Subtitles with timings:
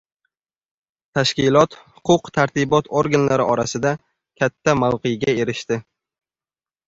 [1.17, 1.75] Tashkilot
[2.07, 3.91] huquq-tartibot organlari orasida
[4.45, 5.79] katta mavqega erishdi.